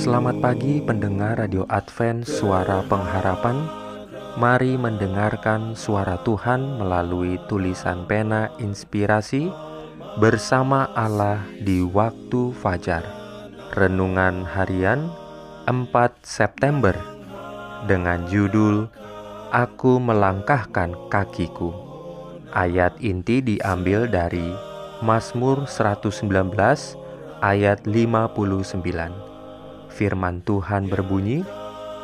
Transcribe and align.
Selamat 0.00 0.40
pagi 0.40 0.80
pendengar 0.80 1.36
Radio 1.36 1.68
Advent 1.68 2.24
Suara 2.24 2.80
Pengharapan 2.88 3.68
Mari 4.40 4.80
mendengarkan 4.80 5.76
suara 5.76 6.16
Tuhan 6.24 6.80
melalui 6.80 7.36
tulisan 7.52 8.08
pena 8.08 8.48
inspirasi 8.56 9.52
bersama 10.16 10.88
Allah 10.96 11.44
di 11.60 11.84
waktu 11.84 12.48
fajar. 12.56 13.04
Renungan 13.76 14.48
harian 14.48 15.12
4 15.68 15.92
September 16.24 16.96
dengan 17.84 18.24
judul 18.24 18.88
Aku 19.52 20.00
melangkahkan 20.00 20.96
kakiku. 21.12 21.76
Ayat 22.56 22.96
inti 23.04 23.44
diambil 23.44 24.08
dari 24.08 24.48
Mazmur 25.04 25.68
119 25.68 26.24
ayat 27.44 27.84
59. 27.84 29.29
Firman 30.00 30.40
Tuhan 30.48 30.88
berbunyi, 30.88 31.44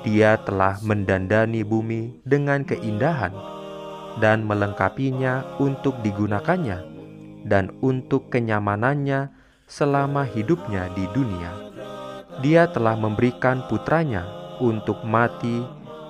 dia 0.00 0.40
telah 0.40 0.80
mendandani 0.80 1.60
bumi 1.60 2.24
dengan 2.24 2.64
keindahan 2.64 3.32
dan 4.16 4.48
melengkapinya 4.48 5.44
untuk 5.60 6.00
digunakannya 6.00 6.80
dan 7.44 7.68
untuk 7.84 8.32
kenyamanannya 8.32 9.28
selama 9.68 10.24
hidupnya 10.24 10.88
di 10.96 11.04
dunia. 11.12 11.52
Dia 12.40 12.72
telah 12.72 12.96
memberikan 12.96 13.60
putranya 13.68 14.24
untuk 14.56 15.04
mati 15.04 15.60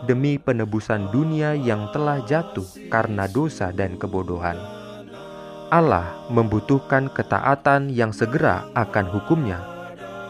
demi 0.07 0.39
penebusan 0.39 1.11
dunia 1.11 1.59
yang 1.59 1.91
telah 1.91 2.23
jatuh 2.23 2.67
karena 2.89 3.27
dosa 3.27 3.75
dan 3.75 3.99
kebodohan. 3.99 4.57
Allah 5.71 6.15
membutuhkan 6.31 7.11
ketaatan 7.11 7.91
yang 7.91 8.11
segera 8.11 8.67
akan 8.75 9.07
hukumnya 9.11 9.59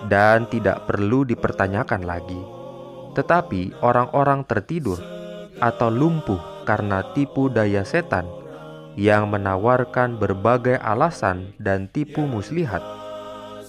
dan 0.09 0.49
tidak 0.49 0.84
perlu 0.88 1.25
dipertanyakan 1.25 2.04
lagi 2.04 2.59
tetapi 3.20 3.76
orang-orang 3.84 4.48
tertidur 4.48 4.97
atau 5.60 5.92
lumpuh 5.92 6.41
karena 6.64 7.04
tipu 7.12 7.53
daya 7.53 7.84
setan 7.84 8.25
yang 8.97 9.28
menawarkan 9.28 10.16
berbagai 10.16 10.81
alasan 10.81 11.53
dan 11.60 11.84
tipu 11.92 12.25
muslihat, 12.25 12.81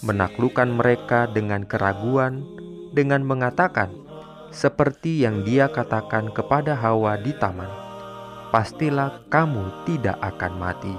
menaklukkan 0.08 0.72
mereka 0.72 1.28
dengan 1.28 1.68
keraguan, 1.68 2.48
dengan 2.96 3.28
mengatakan, 3.28 3.92
seperti 4.56 5.28
yang 5.28 5.44
dia 5.44 5.68
katakan 5.68 6.32
kepada 6.32 6.80
Hawa 6.80 7.20
di 7.20 7.36
taman, 7.36 7.70
pastilah 8.56 9.28
kamu 9.28 9.84
tidak 9.84 10.16
akan 10.24 10.54
mati. 10.56 10.96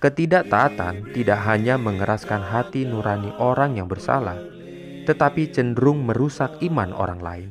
Ketidaktaatan 0.00 1.12
tidak 1.12 1.44
hanya 1.44 1.76
mengeraskan 1.76 2.40
hati 2.40 2.88
nurani 2.88 3.34
orang 3.36 3.76
yang 3.76 3.84
bersalah, 3.84 4.38
tetapi 5.04 5.50
cenderung 5.52 6.04
merusak 6.04 6.60
iman 6.64 6.92
orang 6.92 7.20
lain. 7.20 7.50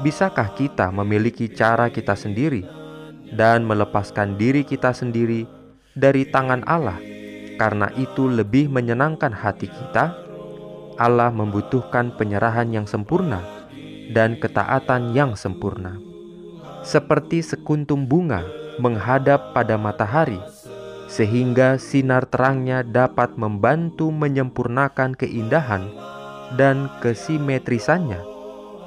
Bisakah 0.00 0.56
kita 0.56 0.88
memiliki 0.88 1.52
cara 1.52 1.92
kita 1.92 2.16
sendiri 2.16 2.64
dan 3.36 3.68
melepaskan 3.68 4.40
diri 4.40 4.64
kita 4.64 4.96
sendiri 4.96 5.44
dari 5.92 6.24
tangan 6.24 6.64
Allah? 6.64 6.96
Karena 7.60 7.92
itu 8.00 8.24
lebih 8.24 8.72
menyenangkan 8.72 9.28
hati 9.36 9.68
kita. 9.68 10.16
Allah 10.96 11.28
membutuhkan 11.28 12.16
penyerahan 12.16 12.72
yang 12.72 12.88
sempurna 12.88 13.44
dan 14.16 14.40
ketaatan 14.40 15.12
yang 15.12 15.36
sempurna. 15.36 16.00
Seperti 16.80 17.44
sekuntum 17.44 18.08
bunga 18.08 18.40
menghadap 18.80 19.52
pada 19.52 19.76
matahari, 19.76 20.40
sehingga 21.12 21.76
sinar 21.76 22.24
terangnya 22.24 22.80
dapat 22.80 23.36
membantu 23.36 24.08
menyempurnakan 24.08 25.12
keindahan 25.12 25.92
dan 26.54 26.90
kesimetrisannya. 27.04 28.18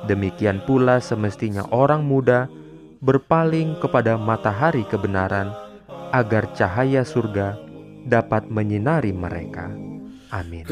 Demikian 0.09 0.59
pula 0.68 1.00
semestinya 1.00 1.63
orang 1.72 2.03
muda 2.03 2.51
berpaling 3.00 3.79
kepada 3.79 4.19
matahari 4.19 4.84
kebenaran 4.88 5.51
agar 6.12 6.51
cahaya 6.56 7.07
surga 7.07 7.56
dapat 8.03 8.51
menyinari 8.51 9.16
mereka. 9.16 9.72
Amin. 10.34 10.68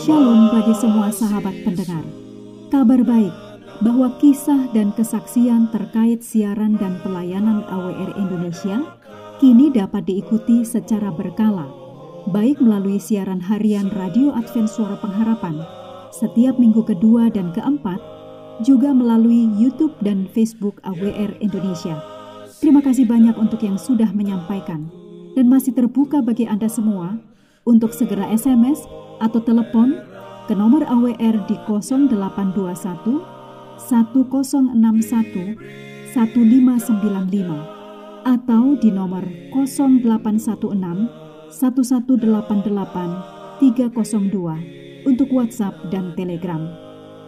Shalom 0.00 0.40
bagi 0.50 0.74
semua 0.74 1.08
sahabat 1.12 1.54
pendengar. 1.62 2.04
Kabar 2.70 3.00
baik 3.04 3.34
bahwa 3.80 4.12
kisah 4.20 4.68
dan 4.76 4.92
kesaksian 4.92 5.72
terkait 5.72 6.20
siaran 6.20 6.76
dan 6.76 7.00
pelayanan 7.00 7.64
AWR 7.68 8.16
Indonesia 8.16 8.80
kini 9.40 9.72
dapat 9.72 10.04
diikuti 10.04 10.68
secara 10.68 11.08
berkala, 11.08 11.64
baik 12.28 12.60
melalui 12.60 13.00
siaran 13.00 13.40
harian 13.40 13.88
Radio 13.96 14.36
Advent 14.36 14.68
Suara 14.68 15.00
Pengharapan 15.00 15.64
setiap 16.12 16.60
minggu 16.60 16.84
kedua 16.84 17.32
dan 17.32 17.48
keempat, 17.56 17.96
juga 18.60 18.92
melalui 18.92 19.48
YouTube 19.56 19.96
dan 20.04 20.28
Facebook 20.36 20.76
AWR 20.84 21.40
Indonesia. 21.40 21.96
Terima 22.60 22.84
kasih 22.84 23.08
banyak 23.08 23.32
untuk 23.40 23.64
yang 23.64 23.80
sudah 23.80 24.12
menyampaikan 24.12 24.92
dan 25.32 25.48
masih 25.48 25.72
terbuka 25.72 26.20
bagi 26.20 26.44
Anda 26.44 26.68
semua 26.68 27.16
untuk 27.64 27.96
segera 27.96 28.28
SMS 28.28 28.84
atau 29.24 29.40
telepon 29.40 29.96
ke 30.44 30.52
nomor 30.52 30.84
AWR 30.84 31.48
di 31.48 31.56
0821 31.64 33.24
1061 33.88 35.56
1595 36.12 37.79
atau 38.24 38.76
di 38.76 38.90
nomor 38.92 39.24
0816 39.54 41.08
1188 41.50 43.60
302 43.60 45.08
untuk 45.08 45.28
WhatsApp 45.32 45.74
dan 45.90 46.14
Telegram. 46.14 46.68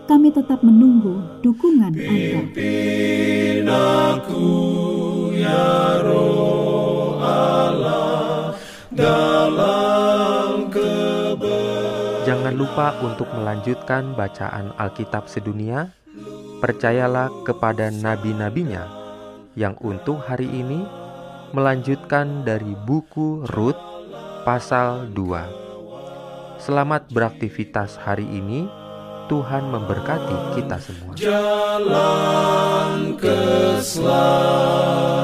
Kami 0.06 0.30
tetap 0.34 0.62
menunggu 0.66 1.22
dukungan 1.40 1.94
Anda. 1.94 2.42
ya 5.32 6.02
roh 6.02 7.16
Allah 7.22 8.58
dalam 8.92 10.68
kebenaran. 10.68 12.26
Jangan 12.26 12.54
lupa 12.58 12.98
untuk 13.00 13.30
melanjutkan 13.30 14.12
bacaan 14.18 14.74
Alkitab 14.76 15.30
sedunia. 15.30 15.94
Percayalah 16.62 17.26
kepada 17.42 17.90
nabi-nabinya 17.90 19.01
yang 19.52 19.76
untuk 19.84 20.24
hari 20.24 20.48
ini 20.48 20.80
melanjutkan 21.52 22.40
dari 22.44 22.72
buku 22.72 23.44
Rut 23.52 23.76
pasal 24.48 25.12
2. 25.12 26.56
Selamat 26.62 27.10
beraktivitas 27.12 28.00
hari 28.00 28.24
ini. 28.24 28.64
Tuhan 29.30 29.70
memberkati 29.70 30.60
kita 30.60 30.76
semua. 30.76 31.14
Jalan 31.16 33.16
keselamatan 33.16 35.21